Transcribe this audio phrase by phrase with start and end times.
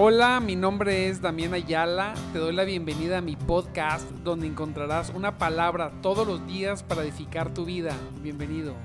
[0.00, 2.14] Hola, mi nombre es Damián Ayala.
[2.32, 7.02] Te doy la bienvenida a mi podcast donde encontrarás una palabra todos los días para
[7.02, 7.96] edificar tu vida.
[8.22, 8.76] Bienvenido.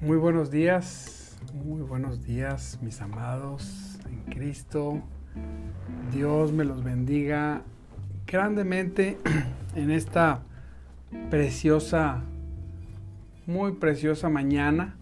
[0.00, 5.02] Muy buenos días, muy buenos días mis amados en Cristo.
[6.12, 7.64] Dios me los bendiga
[8.28, 9.18] grandemente
[9.74, 10.42] en esta
[11.30, 12.22] preciosa,
[13.46, 14.96] muy preciosa mañana.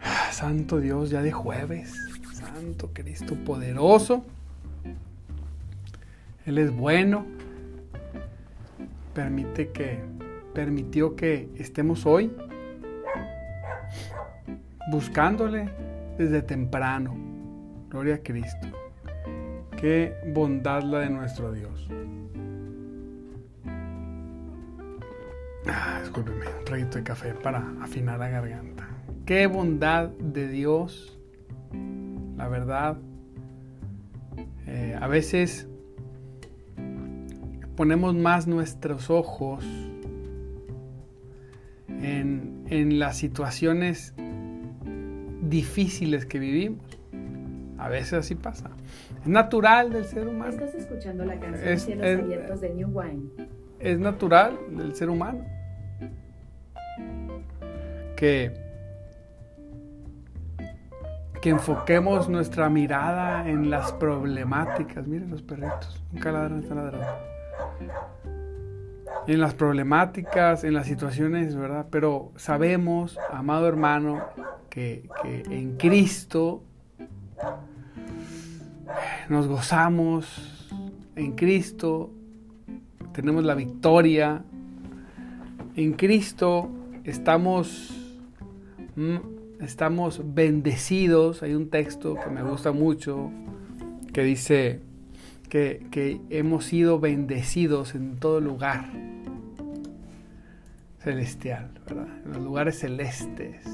[0.30, 1.94] Santo Dios, ya de jueves.
[2.32, 4.24] Santo Cristo poderoso.
[6.46, 7.26] Él es bueno.
[9.12, 9.98] Permite que,
[10.54, 12.32] permitió que estemos hoy
[14.92, 15.68] buscándole
[16.16, 17.16] desde temprano.
[17.90, 18.68] Gloria a Cristo.
[19.80, 21.88] Qué bondad la de nuestro Dios.
[25.68, 28.88] Ah, discúlpeme, un traguito de café para afinar la garganta.
[29.24, 31.16] Qué bondad de Dios.
[32.36, 32.98] La verdad,
[34.66, 35.68] eh, a veces
[37.76, 39.64] ponemos más nuestros ojos
[41.86, 44.12] en, en las situaciones
[45.42, 46.84] difíciles que vivimos.
[47.78, 48.70] A veces así pasa.
[49.20, 50.50] Es natural del ser humano.
[50.50, 53.22] Estás escuchando la canción es, Cielos es, Abiertos de New Wine.
[53.80, 55.44] Es natural del ser humano.
[58.16, 58.52] Que,
[61.40, 65.06] que enfoquemos nuestra mirada en las problemáticas.
[65.06, 66.02] Miren los perritos.
[66.12, 67.06] Nunca ladran, están ladrando.
[69.26, 71.86] En las problemáticas, en las situaciones, ¿verdad?
[71.90, 74.24] Pero sabemos, amado hermano,
[74.70, 76.64] que, que en Cristo
[79.28, 80.26] nos gozamos
[81.16, 82.10] en Cristo,
[83.12, 84.44] tenemos la victoria.
[85.74, 86.70] En Cristo
[87.04, 87.94] estamos,
[88.96, 89.16] mm,
[89.60, 91.42] estamos bendecidos.
[91.42, 93.30] Hay un texto que me gusta mucho
[94.12, 94.80] que dice
[95.48, 98.90] que, hemos sido bendecidos en todo lugar
[100.98, 102.08] celestial, ¿verdad?
[102.24, 103.64] En los lugares celestes,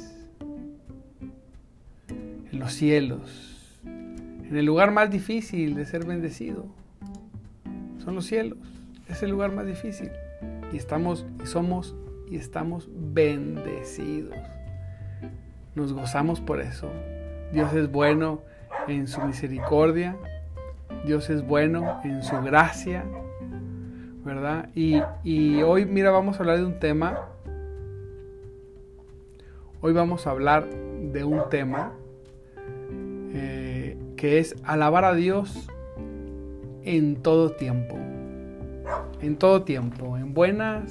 [2.09, 3.54] en los cielos
[4.55, 6.67] en el lugar más difícil de ser bendecido.
[7.99, 8.57] Son los cielos.
[9.09, 10.13] Es el lugar más difícil.
[10.73, 11.97] Y estamos, y somos,
[12.31, 14.37] y estamos bendecidos.
[15.75, 16.89] Nos gozamos por eso.
[17.53, 18.43] Dios es bueno
[18.87, 20.17] en su misericordia.
[21.05, 23.05] Dios es bueno en su gracia.
[24.25, 24.71] ¿Verdad?
[24.77, 27.27] Y, y hoy, mira, vamos a hablar de un tema.
[29.81, 31.93] Hoy vamos a hablar de un tema
[34.25, 35.69] que es alabar a Dios
[36.83, 37.95] en todo tiempo.
[39.21, 40.91] En todo tiempo, en buenas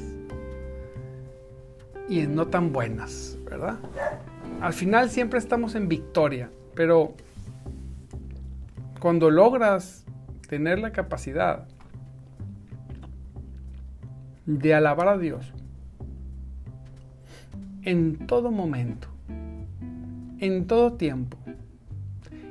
[2.08, 3.80] y en no tan buenas, ¿verdad?
[4.62, 7.16] Al final siempre estamos en victoria, pero
[9.00, 10.06] cuando logras
[10.48, 11.68] tener la capacidad
[14.46, 15.52] de alabar a Dios
[17.82, 19.08] en todo momento,
[20.38, 21.43] en todo tiempo,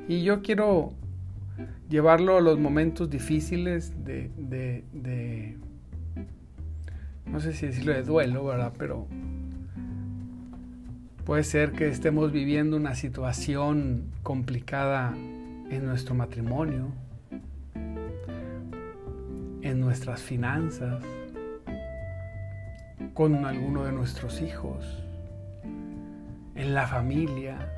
[0.08, 0.92] y yo quiero
[1.88, 5.56] llevarlo a los momentos difíciles de,
[7.26, 8.72] no sé si decirlo de duelo, ¿verdad?
[8.78, 9.06] Pero
[11.24, 16.88] puede ser que estemos viviendo una situación complicada en nuestro matrimonio,
[19.62, 21.02] en nuestras finanzas,
[23.14, 24.84] con alguno de nuestros hijos,
[26.54, 27.74] en la familia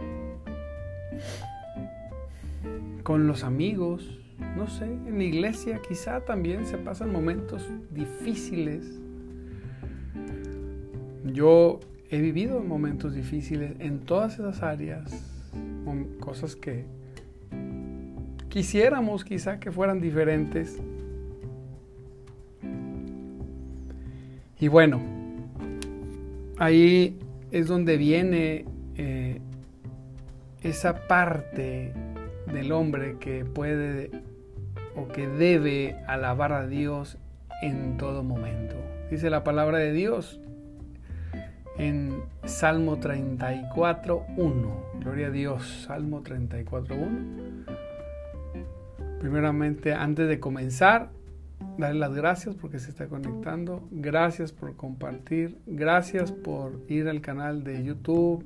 [3.04, 4.19] con los amigos,
[4.56, 8.98] no sé, en la iglesia quizá también se pasan momentos difíciles.
[11.26, 15.22] Yo he vivido momentos difíciles en todas esas áreas,
[16.19, 16.87] cosas que
[18.48, 20.81] quisiéramos quizá que fueran diferentes.
[24.58, 25.02] Y bueno,
[26.56, 27.19] ahí
[27.50, 28.64] es donde viene
[28.96, 29.40] eh,
[30.62, 31.93] esa parte
[32.52, 34.11] del hombre que puede
[34.96, 37.19] o que debe alabar a Dios
[37.62, 38.76] en todo momento.
[39.11, 40.41] Dice la palabra de Dios
[41.79, 44.85] en Salmo 34, 1.
[45.00, 47.08] Gloria a Dios, Salmo 34, 1.
[49.20, 51.11] Primeramente, antes de comenzar,
[51.79, 53.88] darle las gracias porque se está conectando.
[53.91, 55.58] Gracias por compartir.
[55.67, 58.44] Gracias por ir al canal de YouTube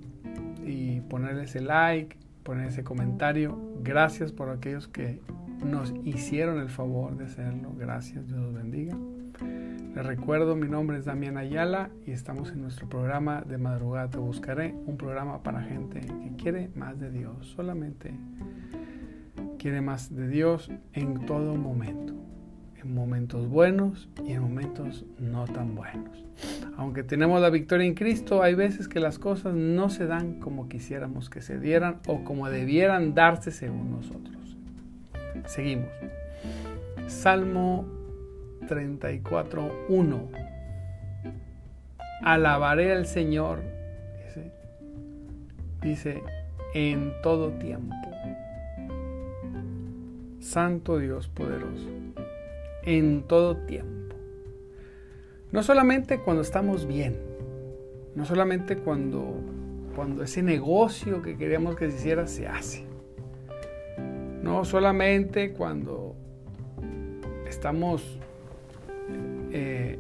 [0.65, 2.17] y ponerle ese like
[2.49, 3.59] poner ese comentario.
[3.83, 5.21] Gracias por aquellos que
[5.63, 7.75] nos hicieron el favor de hacerlo.
[7.77, 8.97] Gracias, Dios los bendiga.
[9.95, 14.17] Les recuerdo, mi nombre es Damián Ayala y estamos en nuestro programa de madrugada te
[14.17, 18.15] buscaré, un programa para gente que quiere más de Dios, solamente
[19.59, 22.15] quiere más de Dios en todo momento,
[22.83, 26.25] en momentos buenos y en momentos no tan buenos.
[26.77, 30.69] Aunque tenemos la victoria en Cristo, hay veces que las cosas no se dan como
[30.69, 34.57] quisiéramos que se dieran o como debieran darse según nosotros.
[35.47, 35.89] Seguimos.
[37.09, 37.85] Salmo
[38.69, 40.29] 34.1.
[42.23, 43.63] Alabaré al Señor,
[45.81, 46.23] dice,
[46.75, 47.95] en todo tiempo.
[50.41, 51.89] Santo Dios poderoso,
[52.83, 54.15] en todo tiempo.
[55.51, 57.17] No solamente cuando estamos bien,
[58.15, 59.35] no solamente cuando,
[59.95, 62.85] cuando ese negocio que queremos que se hiciera se hace.
[64.43, 66.15] No solamente cuando
[67.49, 68.19] estamos
[69.53, 69.99] eh,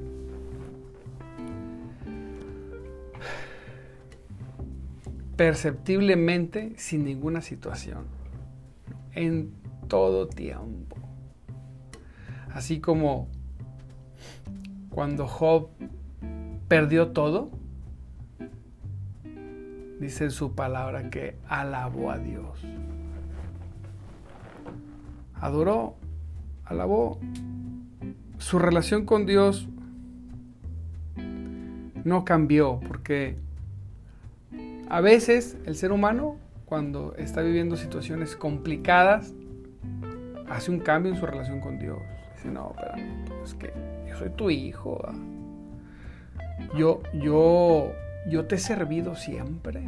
[5.36, 8.06] perceptiblemente sin ninguna situación,
[9.14, 9.52] en
[9.86, 10.96] todo tiempo.
[12.52, 13.28] Así como
[14.90, 15.68] cuando Job
[16.68, 17.50] perdió todo,
[20.00, 22.60] dice en su palabra que alabó a Dios.
[25.34, 25.96] Adoró,
[26.64, 27.18] alabó
[28.38, 29.68] su relación con Dios
[32.04, 33.36] no cambió porque
[34.88, 39.34] a veces el ser humano cuando está viviendo situaciones complicadas
[40.48, 41.98] hace un cambio en su relación con Dios.
[42.38, 43.72] Dice, no, pero es que
[44.08, 45.00] yo soy tu hijo.
[45.04, 45.12] Ah.
[46.76, 47.90] Yo, yo,
[48.30, 49.82] yo te he servido siempre.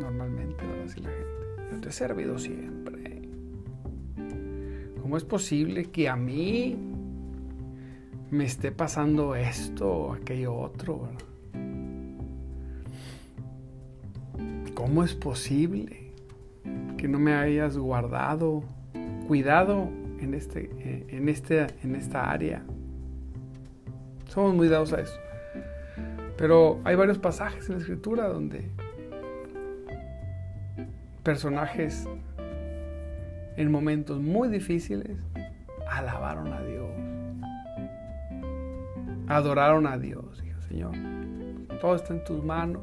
[0.00, 1.72] Normalmente, va a decir la gente.
[1.72, 3.22] Yo te he servido siempre.
[5.02, 6.76] ¿Cómo es posible que a mí
[8.30, 11.08] me esté pasando esto o aquello otro?
[14.74, 16.12] ¿Cómo es posible
[16.96, 18.62] que no me hayas guardado,
[19.28, 19.90] cuidado
[20.20, 20.70] en, este,
[21.10, 22.64] en, este, en esta área?
[24.26, 25.18] Somos muy dados a eso.
[26.38, 28.70] Pero hay varios pasajes en la escritura donde
[31.22, 32.08] personajes
[33.56, 35.18] en momentos muy difíciles,
[35.90, 36.88] alabaron a Dios.
[39.26, 40.40] Adoraron a Dios.
[40.42, 40.92] Dijo, Señor,
[41.80, 42.82] todo está en tus manos.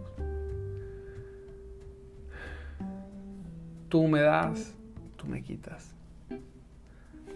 [3.89, 4.75] Tú me das,
[5.15, 5.94] tú me quitas.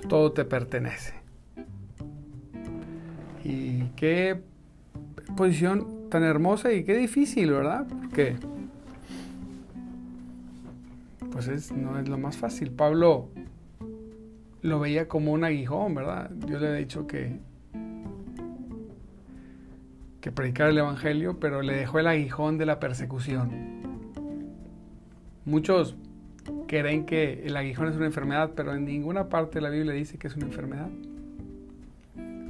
[0.07, 1.13] Todo te pertenece.
[3.43, 4.41] Y qué
[5.35, 7.87] posición tan hermosa y qué difícil, ¿verdad?
[7.87, 8.35] Porque
[11.31, 12.71] pues no es lo más fácil.
[12.71, 13.29] Pablo
[14.61, 16.31] lo veía como un aguijón, ¿verdad?
[16.47, 17.39] Yo le he dicho que,
[20.19, 23.51] que predicar el Evangelio, pero le dejó el aguijón de la persecución.
[25.45, 25.95] Muchos
[26.69, 30.19] creen que el aguijón es una enfermedad, pero en ninguna parte de la Biblia dice
[30.19, 30.88] que es una enfermedad.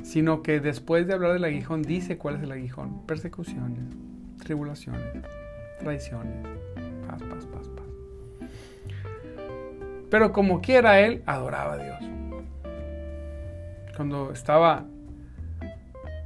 [0.04, 3.06] Sino que después de hablar del aguijón dice cuál es el aguijón.
[3.07, 3.80] Persecuciones,
[4.44, 5.24] tribulaciones,
[5.80, 6.36] traiciones,
[7.07, 8.50] paz, paz, paz, paz.
[10.10, 11.99] Pero como quiera él, adoraba a Dios.
[13.95, 14.85] Cuando estaba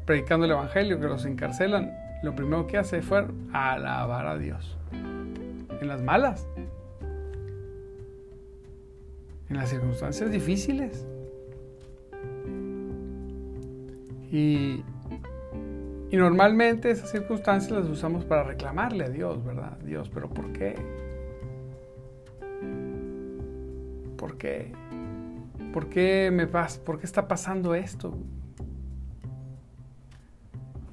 [0.05, 4.77] predicando el Evangelio, que los encarcelan, lo primero que hace fue alabar a Dios.
[4.91, 6.47] En las malas.
[9.53, 11.05] En las circunstancias difíciles.
[14.31, 14.83] Y,
[16.09, 19.77] y normalmente esas circunstancias las usamos para reclamarle a Dios, ¿verdad?
[19.85, 20.73] Dios, pero ¿por qué?
[24.17, 24.71] ¿Por qué?
[25.71, 26.83] ¿Por qué me pasa?
[26.83, 28.17] ¿Por qué está pasando esto?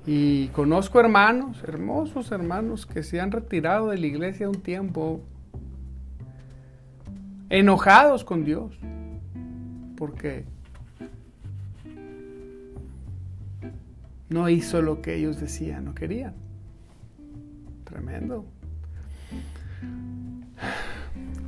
[0.04, 5.22] Y conozco hermanos, hermosos hermanos, que se han retirado de la iglesia un tiempo
[7.50, 8.78] enojados con Dios.
[9.96, 10.46] Porque
[14.30, 16.34] no hizo lo que ellos decían, no querían.
[17.84, 18.46] Tremendo.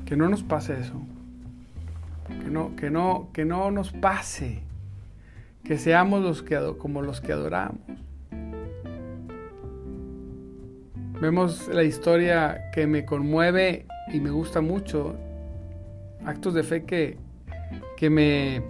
[0.04, 1.00] Que no nos pase eso.
[2.26, 4.62] Que no, que no, que no nos pase.
[5.64, 7.78] Que seamos los que, como los que adoramos.
[11.21, 15.16] Vemos la historia que me conmueve y me gusta mucho.
[16.24, 17.16] Actos de fe que,
[17.96, 18.62] que me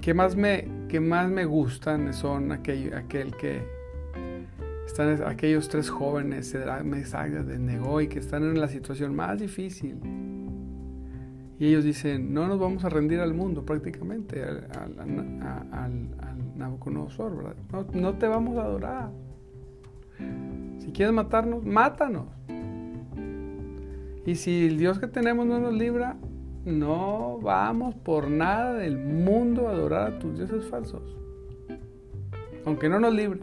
[0.00, 3.62] que más me que más me gustan son aquel, aquel que
[4.86, 9.40] están aquellos tres jóvenes, de Mesach, de Nego, y que están en la situación más
[9.40, 9.98] difícil
[11.58, 14.68] Y ellos dicen, no nos vamos a rendir al mundo prácticamente, al,
[15.72, 16.08] al,
[16.56, 17.56] Nabucodonosor, ¿verdad?
[17.72, 19.10] No, no te vamos a adorar.
[20.78, 22.26] Si quieres matarnos, mátanos.
[24.26, 26.16] Y si el Dios que tenemos no nos libra,
[26.64, 31.02] no vamos por nada del mundo a adorar a tus dioses falsos.
[32.64, 33.40] Aunque no nos libre.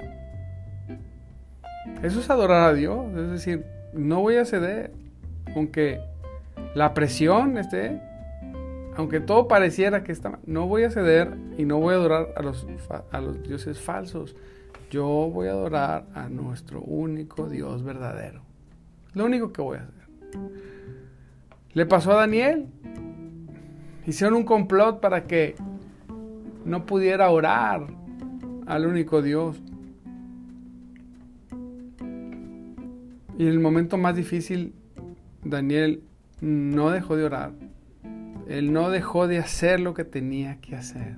[2.01, 3.15] Eso es adorar a Dios.
[3.15, 4.91] Es decir, no voy a ceder.
[5.55, 5.99] Aunque
[6.73, 8.01] la presión esté,
[8.95, 12.41] aunque todo pareciera que está no voy a ceder y no voy a adorar a
[12.41, 12.65] los,
[13.11, 14.35] a los dioses falsos.
[14.89, 18.41] Yo voy a adorar a nuestro único Dios verdadero.
[19.13, 20.00] Lo único que voy a hacer.
[21.73, 22.67] Le pasó a Daniel.
[24.05, 25.55] Hicieron un complot para que
[26.65, 27.87] no pudiera orar
[28.67, 29.61] al único Dios.
[33.37, 34.73] Y en el momento más difícil,
[35.43, 36.03] Daniel
[36.41, 37.53] no dejó de orar.
[38.47, 41.15] Él no dejó de hacer lo que tenía que hacer.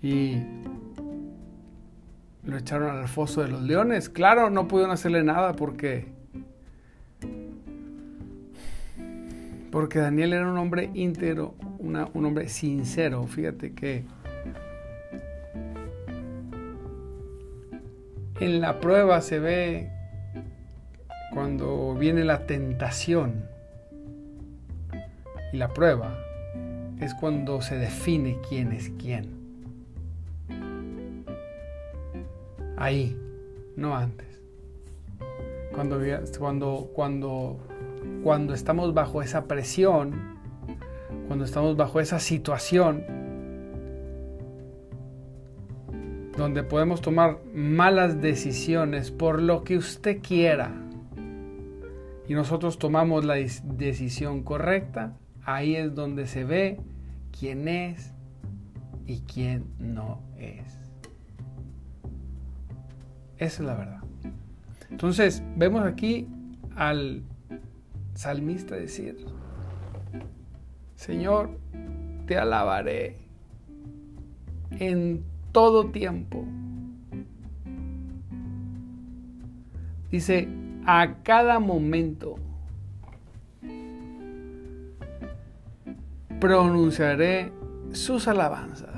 [0.00, 0.36] Y
[2.44, 4.08] lo echaron al foso de los leones.
[4.08, 6.11] Claro, no pudieron hacerle nada porque
[9.72, 13.26] Porque Daniel era un hombre íntegro, un hombre sincero.
[13.26, 14.04] Fíjate que
[18.38, 19.90] en la prueba se ve
[21.32, 23.46] cuando viene la tentación.
[25.54, 26.18] Y la prueba
[27.00, 29.30] es cuando se define quién es quién.
[32.76, 33.18] Ahí,
[33.76, 34.26] no antes.
[35.72, 35.98] Cuando,
[36.38, 37.71] cuando, cuando
[38.22, 40.38] cuando estamos bajo esa presión,
[41.26, 43.04] cuando estamos bajo esa situación,
[46.36, 50.72] donde podemos tomar malas decisiones por lo que usted quiera,
[52.28, 56.80] y nosotros tomamos la decisión correcta, ahí es donde se ve
[57.38, 58.12] quién es
[59.06, 60.78] y quién no es.
[63.38, 64.00] Esa es la verdad.
[64.90, 66.28] Entonces, vemos aquí
[66.76, 67.24] al
[68.14, 69.26] salmista decir,
[70.96, 71.58] Señor,
[72.26, 73.16] te alabaré
[74.78, 76.44] en todo tiempo.
[80.10, 80.48] Dice,
[80.86, 82.36] a cada momento
[86.40, 87.52] pronunciaré
[87.92, 88.90] sus alabanzas.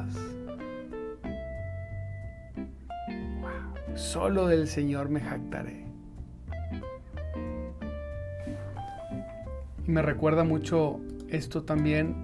[3.95, 5.84] Solo del Señor me jactaré.
[9.87, 12.15] Y me recuerda mucho esto también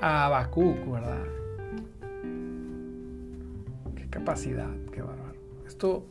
[0.00, 1.24] a Habacuc, ¿verdad?
[3.96, 5.38] Qué capacidad, qué bárbaro.
[5.66, 6.04] Esto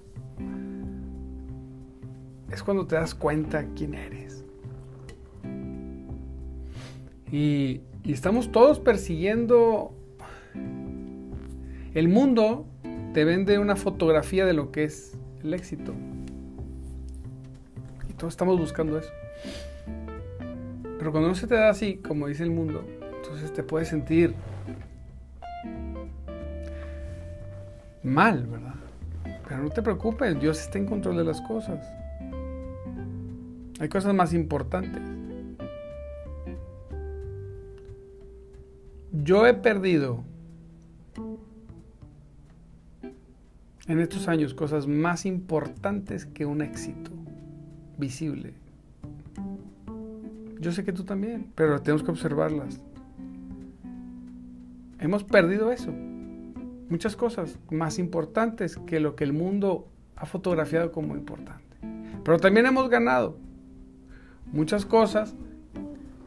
[2.52, 4.44] es cuando te das cuenta quién eres.
[7.32, 9.94] Y, y estamos todos persiguiendo.
[11.94, 12.66] El mundo
[13.14, 15.94] te vende una fotografía de lo que es el éxito.
[18.10, 19.12] Y todos estamos buscando eso.
[21.02, 24.36] Pero cuando no se te da así, como dice el mundo, entonces te puedes sentir
[28.04, 28.76] mal, ¿verdad?
[29.48, 31.84] Pero no te preocupes, Dios está en control de las cosas.
[33.80, 35.02] Hay cosas más importantes.
[39.12, 40.24] Yo he perdido
[43.88, 47.10] en estos años cosas más importantes que un éxito
[47.98, 48.54] visible.
[50.62, 52.80] Yo sé que tú también, pero tenemos que observarlas.
[55.00, 55.92] Hemos perdido eso.
[56.88, 61.78] Muchas cosas más importantes que lo que el mundo ha fotografiado como importante.
[62.24, 63.40] Pero también hemos ganado
[64.54, 65.34] muchas cosas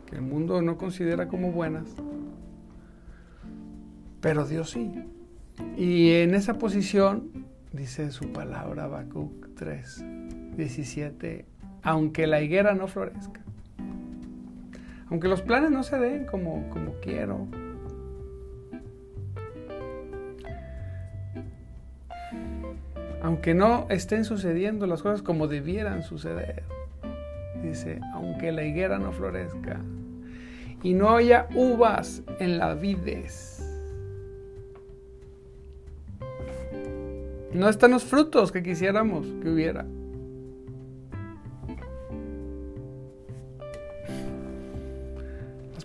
[0.07, 1.95] que el mundo no considera como buenas.
[4.21, 4.91] Pero Dios sí.
[5.77, 10.05] Y en esa posición, dice su palabra Habacuc 3,
[10.57, 11.47] 17,
[11.83, 13.45] aunque la higuera no florezca,
[15.15, 17.47] aunque los planes no se den como, como quiero.
[23.23, 26.65] Aunque no estén sucediendo las cosas como debieran suceder.
[27.63, 29.79] Dice, aunque la higuera no florezca
[30.83, 33.65] y no haya uvas en las vides.
[37.53, 39.87] No están los frutos que quisiéramos que hubiera.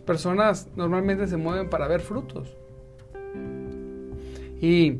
[0.09, 2.57] Personas normalmente se mueven para ver frutos.
[4.59, 4.97] Y,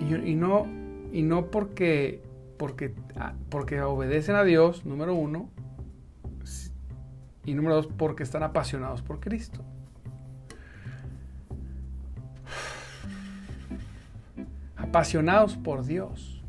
[0.00, 0.66] y, no,
[1.12, 2.22] y no porque,
[2.56, 5.50] porque, ah, porque obedecen a Dios, número uno,
[7.44, 9.62] Y número dos, porque están apasionados por Cristo.
[14.74, 16.42] Apasionados por Dios.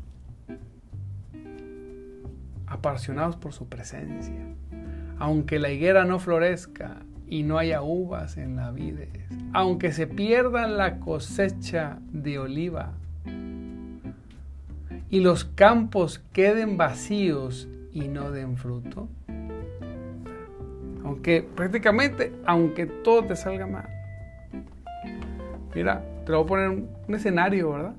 [2.66, 4.46] Apasionados por su presencia.
[5.18, 9.04] Aunque la higuera no florezca y no haya uvas en la vida,
[9.52, 12.92] aunque se pierda la cosecha de oliva
[15.08, 19.08] y los campos queden vacíos y no den fruto,
[21.04, 23.88] aunque prácticamente, aunque todo te salga mal.
[25.74, 27.94] Mira, te voy a poner un escenario, ¿verdad?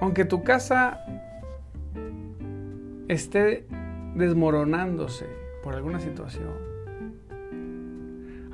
[0.00, 1.04] Aunque tu casa
[3.08, 3.66] esté
[4.14, 5.26] desmoronándose
[5.62, 6.71] por alguna situación,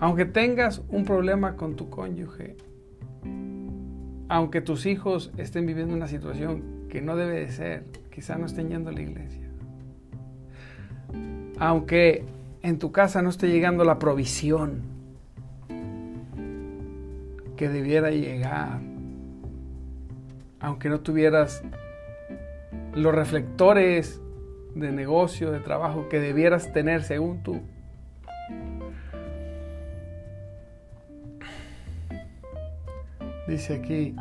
[0.00, 2.56] aunque tengas un problema con tu cónyuge,
[4.28, 8.68] aunque tus hijos estén viviendo una situación que no debe de ser, quizá no estén
[8.68, 9.48] yendo a la iglesia,
[11.58, 12.24] aunque
[12.62, 14.82] en tu casa no esté llegando la provisión
[17.56, 18.80] que debiera llegar,
[20.60, 21.62] aunque no tuvieras
[22.94, 24.20] los reflectores
[24.74, 27.60] de negocio, de trabajo que debieras tener según tú.
[33.48, 34.14] Dice aquí,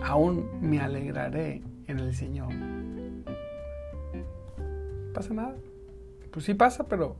[0.00, 2.52] aún me alegraré en el Señor.
[5.12, 5.56] ¿Pasa nada?
[6.30, 7.16] Pues sí pasa, pero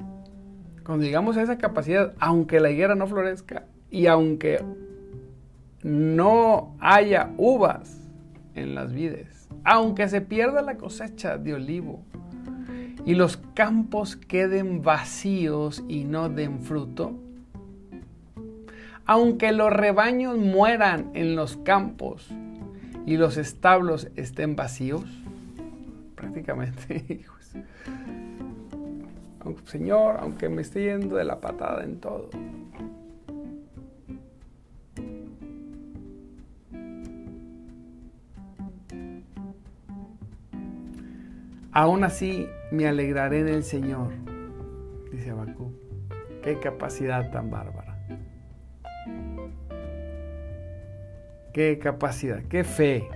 [0.86, 4.64] cuando llegamos a esa capacidad, aunque la higuera no florezca y aunque
[5.82, 8.08] no haya uvas
[8.54, 12.04] en las vides, aunque se pierda la cosecha de olivo
[13.04, 17.18] y los campos queden vacíos y no den fruto,
[19.10, 22.28] aunque los rebaños mueran en los campos
[23.06, 25.02] y los establos estén vacíos,
[26.14, 27.24] prácticamente,
[29.64, 32.30] Señor, aunque me esté yendo de la patada en todo,
[41.72, 44.12] Aún así me alegraré en el Señor,
[45.10, 45.72] dice Abacú.
[46.42, 47.89] Qué capacidad tan bárbara.
[51.52, 53.08] Qué capacidad, qué fe.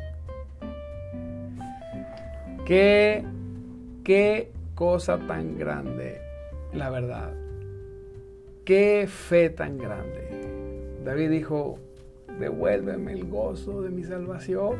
[2.66, 3.24] Qué,
[4.02, 6.20] qué cosa tan grande,
[6.72, 7.32] la verdad.
[8.64, 10.98] Qué fe tan grande.
[11.04, 11.78] David dijo,
[12.38, 14.76] devuélveme el gozo de mi salvación.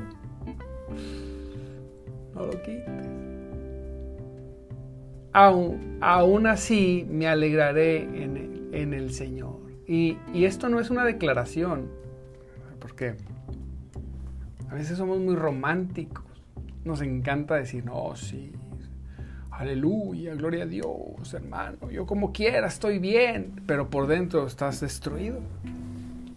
[2.34, 3.24] No lo quites
[5.34, 9.56] aún, así me alegraré en el, Señor.
[9.86, 11.88] Y, esto no es una declaración,
[12.84, 13.14] porque
[14.68, 16.22] a veces somos muy románticos.
[16.84, 18.52] Nos encanta decir, no, sí,
[19.50, 25.40] aleluya, gloria a Dios, hermano, yo como quiera estoy bien, pero por dentro estás destruido.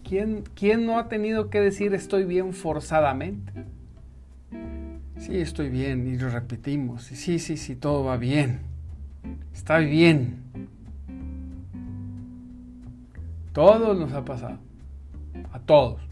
[0.02, 3.52] ¿Quién, ¿Quién no ha tenido que decir estoy bien forzadamente?
[5.18, 7.02] Sí, estoy bien, y lo repetimos.
[7.02, 8.60] Sí, sí, sí, todo va bien.
[9.52, 10.44] Está bien.
[13.52, 14.56] Todos nos ha pasado.
[15.52, 16.07] A todos.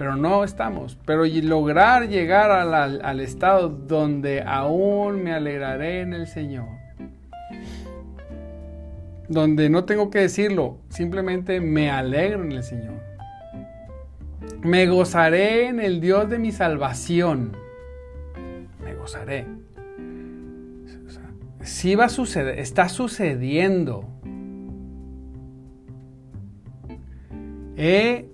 [0.00, 0.96] Pero no estamos.
[1.04, 6.68] Pero lograr llegar al, estado donde aún me alegraré en el Señor.
[9.28, 10.78] Donde no tengo que decirlo.
[10.88, 12.94] Simplemente me alegro en el Señor.
[14.62, 17.52] Me gozaré en el Dios de mi salvación.
[18.82, 19.44] Me gozaré
[21.62, 24.08] sí va a suceder, está sucediendo.
[27.76, 28.29] Eh,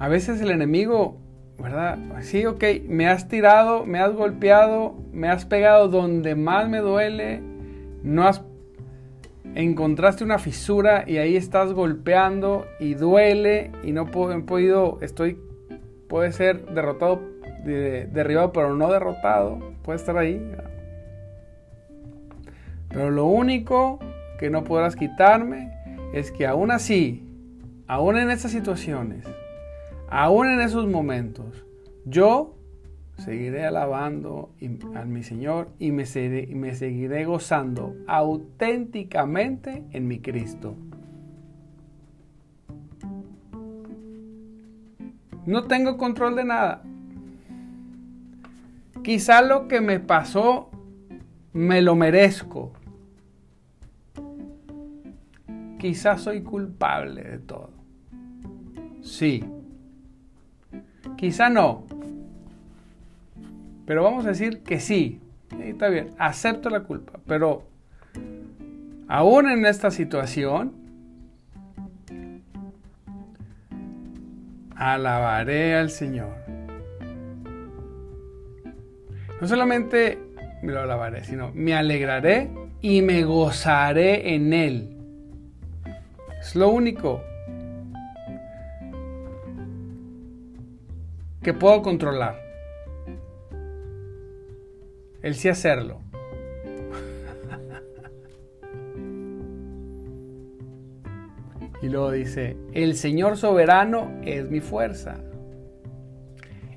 [0.00, 1.18] a veces el enemigo,
[1.58, 1.98] ¿verdad?
[2.22, 7.42] Sí, ok, me has tirado, me has golpeado, me has pegado donde más me duele,
[8.02, 8.42] no has
[9.54, 15.38] encontraste una fisura y ahí estás golpeando y duele y no puedo, he podido, estoy,
[16.08, 17.20] puede ser derrotado,
[17.64, 20.40] derribado, pero no derrotado, puede estar ahí.
[22.88, 23.98] Pero lo único
[24.38, 25.70] que no podrás quitarme
[26.14, 27.22] es que aún así,
[27.86, 29.26] aún en estas situaciones,
[30.10, 31.64] aún en esos momentos,
[32.04, 32.54] yo
[33.16, 34.50] seguiré alabando
[34.94, 36.04] a mi Señor y me,
[36.54, 40.74] me seguiré gozando auténticamente en mi Cristo.
[45.46, 46.82] No tengo control de nada.
[49.02, 50.70] Quizá lo que me pasó
[51.52, 52.72] me lo merezco.
[55.78, 57.70] Quizás soy culpable de todo.
[59.02, 59.42] Sí.
[61.20, 61.84] Quizá no.
[63.84, 65.20] Pero vamos a decir que sí.
[65.62, 67.64] está bien, acepto la culpa, pero
[69.06, 70.72] aún en esta situación,
[74.74, 76.32] alabaré al Señor.
[79.42, 80.18] No solamente
[80.62, 82.48] me lo alabaré, sino me alegraré
[82.80, 84.96] y me gozaré en Él.
[86.40, 87.22] Es lo único
[91.42, 92.40] que puedo controlar.
[95.22, 96.00] El sí hacerlo.
[101.82, 105.16] y luego dice, el Señor soberano es mi fuerza.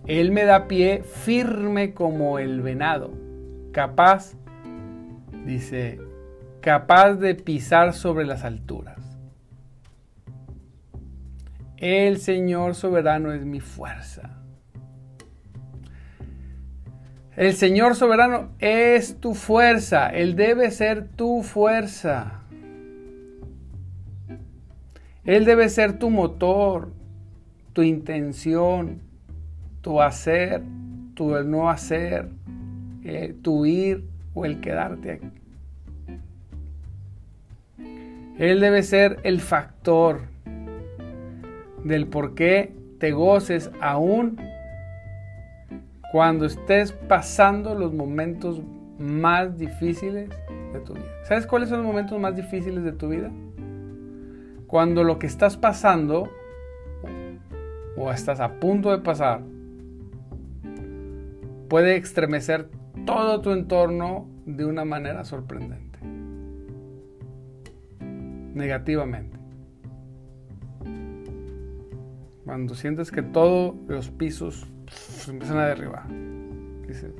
[0.08, 3.12] Él me da pie firme como el venado,
[3.72, 4.34] capaz,
[5.46, 6.00] dice,
[6.62, 9.00] capaz de pisar sobre las alturas.
[11.78, 14.43] El Señor soberano es mi fuerza.
[17.36, 20.10] El Señor soberano es tu fuerza.
[20.10, 22.42] Él debe ser tu fuerza.
[25.26, 26.92] Él debe ser tu motor,
[27.72, 29.00] tu intención,
[29.82, 30.62] tu hacer,
[31.16, 32.30] tu no hacer,
[33.04, 34.04] eh, tu ir
[34.36, 35.32] o el quedarte aquí.
[38.38, 40.22] Él debe ser el factor
[41.84, 44.38] del por qué te goces aún
[46.14, 48.62] cuando estés pasando los momentos
[49.00, 50.30] más difíciles
[50.72, 51.08] de tu vida.
[51.24, 53.32] ¿Sabes cuáles son los momentos más difíciles de tu vida?
[54.68, 56.30] Cuando lo que estás pasando
[57.98, 59.42] o estás a punto de pasar
[61.68, 62.70] puede estremecer
[63.08, 65.98] todo tu entorno de una manera sorprendente.
[68.54, 69.40] Negativamente.
[72.46, 74.68] Cuando sientes que todos los pisos
[75.28, 76.08] empiezan a derribar.
[76.88, 77.12] Dice,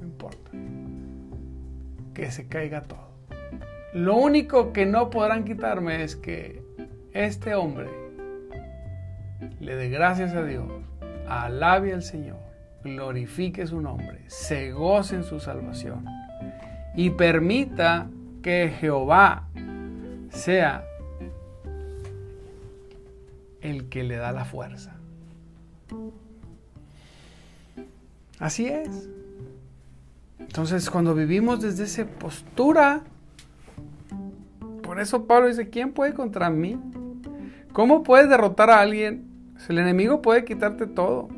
[0.00, 0.50] no importa.
[2.14, 3.10] Que se caiga todo.
[3.92, 6.62] Lo único que no podrán quitarme es que
[7.12, 7.88] este hombre
[9.58, 10.66] le dé gracias a Dios,
[11.28, 12.38] alabe al Señor,
[12.84, 16.04] glorifique su nombre, se goce en su salvación
[16.94, 18.08] y permita
[18.42, 19.48] que Jehová
[20.30, 20.84] sea
[23.60, 24.96] el que le da la fuerza.
[28.40, 29.08] Así es.
[30.38, 33.02] Entonces, cuando vivimos desde esa postura,
[34.82, 36.76] por eso Pablo dice, ¿quién puede contra mí?
[37.72, 39.28] ¿Cómo puedes derrotar a alguien?
[39.68, 41.28] El enemigo puede quitarte todo,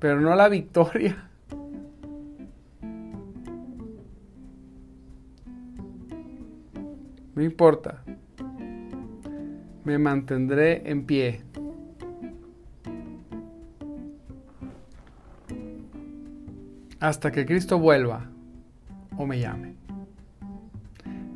[0.00, 1.30] pero no la victoria.
[7.34, 8.02] No importa.
[9.84, 11.45] Me mantendré en pie.
[17.06, 18.26] Hasta que Cristo vuelva
[19.16, 19.76] o me llame.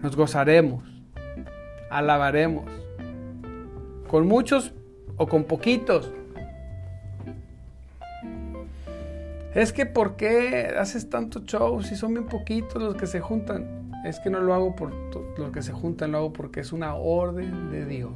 [0.02, 0.82] Nos gozaremos,
[1.90, 2.64] alabaremos,
[4.08, 4.72] con muchos
[5.16, 6.12] o con poquitos.
[9.54, 13.92] Es que ¿por qué haces tanto show si son bien poquitos los que se juntan?
[14.04, 14.92] Es que no lo hago por
[15.38, 18.14] los que se juntan, lo hago porque es una orden de Dios.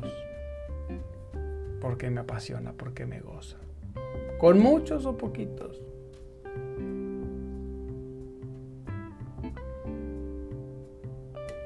[1.80, 3.58] Porque me apasiona, porque me goza.
[4.40, 5.80] Con muchos o poquitos.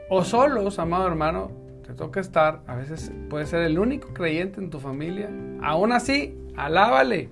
[0.09, 1.51] O solos, amado hermano,
[1.87, 5.31] te toca estar, a veces puede ser el único creyente en tu familia,
[5.63, 7.29] aún así, alábale,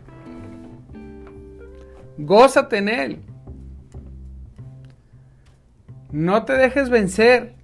[2.18, 3.20] gózate en él,
[6.12, 7.54] no te dejes vencer,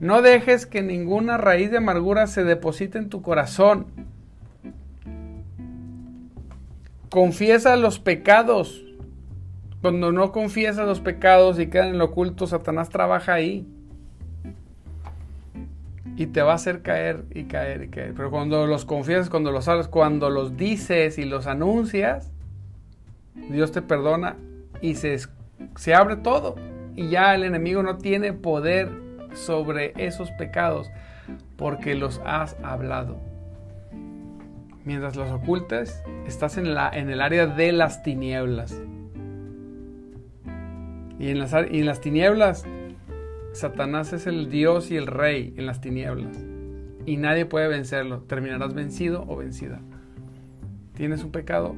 [0.00, 3.86] no dejes que ninguna raíz de amargura se deposite en tu corazón.
[7.08, 8.82] Confiesa los pecados
[9.82, 13.66] cuando no confiesas los pecados y quedan en lo oculto, Satanás trabaja ahí.
[16.16, 18.14] Y te va a hacer caer y caer y caer.
[18.14, 22.30] Pero cuando los confiesas, cuando los hablas, cuando los dices y los anuncias,
[23.34, 24.36] Dios te perdona
[24.80, 25.18] y se,
[25.74, 26.54] se abre todo.
[26.94, 28.88] Y ya el enemigo no tiene poder
[29.34, 30.90] sobre esos pecados
[31.56, 33.16] porque los has hablado.
[34.84, 38.80] Mientras los ocultes, estás en, la, en el área de las tinieblas.
[41.22, 42.64] Y en, las, y en las tinieblas,
[43.52, 46.36] Satanás es el Dios y el Rey en las tinieblas.
[47.06, 48.22] Y nadie puede vencerlo.
[48.22, 49.80] Terminarás vencido o vencida.
[50.94, 51.76] ¿Tienes un pecado?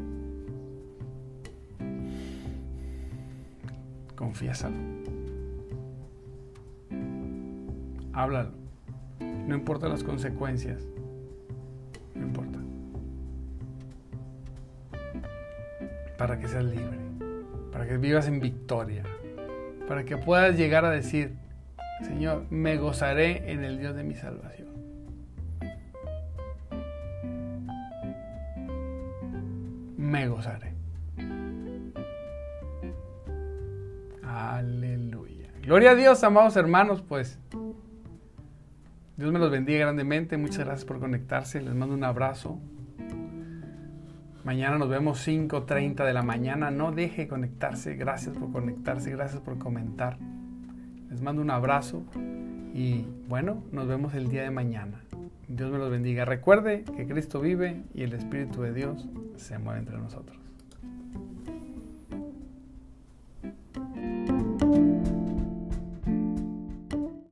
[4.17, 4.77] Confiésalo.
[8.15, 8.53] Háblalo.
[9.47, 10.89] No importa las consecuencias.
[12.15, 12.61] No importa.
[16.17, 16.97] Para que seas libre,
[17.71, 19.05] para que vivas en victoria,
[19.89, 21.35] para que puedas llegar a decir,
[22.03, 24.69] Señor, me gozaré en el Dios de mi salvación.
[29.97, 30.75] Me gozaré.
[34.23, 35.49] Aleluya.
[35.63, 37.39] Gloria a Dios, amados hermanos, pues.
[39.17, 40.37] Dios me los bendiga grandemente.
[40.37, 41.61] Muchas gracias por conectarse.
[41.61, 42.59] Les mando un abrazo.
[44.45, 46.71] Mañana nos vemos 5.30 de la mañana.
[46.71, 47.95] No deje conectarse.
[47.95, 49.11] Gracias por conectarse.
[49.11, 50.19] Gracias por comentar.
[51.09, 52.05] Les mando un abrazo.
[52.75, 55.01] Y bueno, nos vemos el día de mañana.
[55.49, 56.27] Dios me los bendiga.
[56.27, 60.44] Recuerde que Cristo vive y el Espíritu de Dios se mueve entre nosotros.